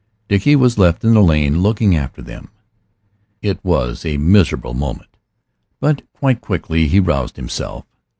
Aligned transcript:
Dickie 0.27 0.55
was 0.55 0.79
left 0.79 1.03
in 1.03 1.13
the 1.13 1.21
lane 1.21 1.61
looking 1.61 1.95
after 1.95 2.23
them. 2.23 2.49
It 3.43 3.63
was 3.63 4.03
a 4.03 4.17
miserable 4.17 4.73
moment. 4.73 5.15
But 5.79 6.01
quite 6.11 6.41
quickly 6.41 6.87
he 6.87 6.99
roused 6.99 7.35
himself. 7.35 7.85